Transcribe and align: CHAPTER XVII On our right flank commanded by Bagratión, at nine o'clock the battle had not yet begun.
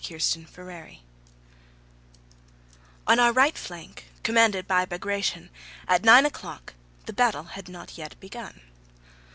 CHAPTER 0.03 0.17
XVII 0.47 1.03
On 3.05 3.19
our 3.19 3.31
right 3.31 3.55
flank 3.55 4.05
commanded 4.23 4.67
by 4.67 4.83
Bagratión, 4.83 5.49
at 5.87 6.03
nine 6.03 6.25
o'clock 6.25 6.73
the 7.05 7.13
battle 7.13 7.43
had 7.53 7.69
not 7.69 7.99
yet 7.99 8.19
begun. 8.19 8.61